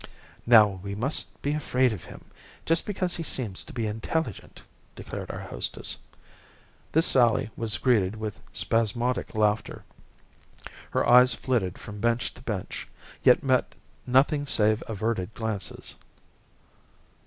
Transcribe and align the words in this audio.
"Now 0.47 0.67
we 0.81 0.95
mustn't 0.95 1.39
be 1.43 1.53
afraid 1.53 1.93
of 1.93 2.05
him, 2.05 2.25
just 2.65 2.87
because 2.87 3.15
he 3.17 3.21
seems 3.21 3.63
to 3.63 3.71
be 3.71 3.85
intelligent," 3.85 4.63
declared 4.95 5.29
our 5.29 5.41
hostess. 5.41 5.95
This 6.91 7.05
sally 7.05 7.51
was 7.55 7.77
greeted 7.77 8.15
with 8.15 8.41
spasmodic 8.51 9.35
laughter. 9.35 9.83
Her 10.89 11.07
eyes 11.07 11.35
flitted 11.35 11.77
from 11.77 12.01
bench 12.01 12.33
to 12.33 12.41
bench, 12.41 12.87
yet 13.21 13.43
met 13.43 13.75
nothing 14.07 14.47
save 14.47 14.81
averted 14.87 15.35
glances. 15.35 15.93